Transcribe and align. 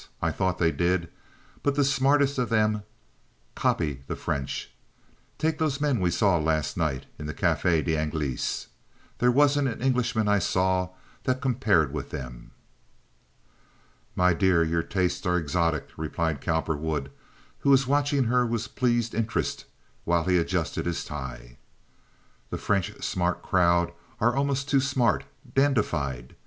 I 0.19 0.31
thought 0.31 0.57
they 0.57 0.71
did, 0.71 1.09
but 1.61 1.75
the 1.75 1.85
smartest 1.85 2.39
of 2.39 2.49
them 2.49 2.81
copy 3.53 4.01
the 4.07 4.15
French. 4.15 4.71
Take 5.37 5.59
those 5.59 5.79
men 5.79 5.99
we 5.99 6.09
saw 6.09 6.39
last 6.39 6.75
night 6.75 7.05
in 7.19 7.27
the 7.27 7.35
Cafe 7.35 7.83
d'Anglais. 7.83 8.65
There 9.19 9.29
wasn't 9.29 9.67
an 9.67 9.79
Englishman 9.79 10.27
I 10.27 10.39
saw 10.39 10.89
that 11.25 11.39
compared 11.39 11.93
with 11.93 12.09
them." 12.09 12.49
"My 14.15 14.33
dear, 14.33 14.63
your 14.63 14.81
tastes 14.81 15.23
are 15.27 15.37
exotic," 15.37 15.89
replied 15.95 16.41
Cowperwood, 16.41 17.11
who 17.59 17.69
was 17.69 17.85
watching 17.85 18.23
her 18.23 18.43
with 18.43 18.73
pleased 18.75 19.13
interest 19.13 19.65
while 20.03 20.23
he 20.23 20.39
adjusted 20.39 20.87
his 20.87 21.05
tie. 21.05 21.57
"The 22.49 22.57
French 22.57 22.91
smart 23.03 23.43
crowd 23.43 23.91
are 24.19 24.35
almost 24.35 24.67
too 24.67 24.81
smart, 24.81 25.25
dandified. 25.53 26.35